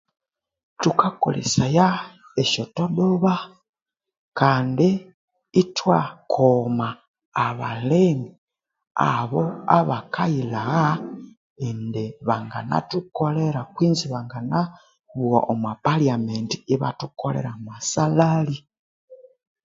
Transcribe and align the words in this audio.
Thukakolesaya 0.81 1.87
esya 2.41 2.65
todoba 2.75 3.33
kandi 4.39 4.89
ithwa 5.61 5.99
koma 6.33 6.87
abalemi 7.45 8.29
abo 9.13 9.41
abakayilhagha 9.77 10.89
indi 11.67 12.03
banginathukolera 12.27 13.61
kwinzi 13.73 14.05
banganabugha 14.13 15.39
omupalyamenti 15.51 16.57
ibathukolera 16.73 17.49
amasalhali 17.57 18.57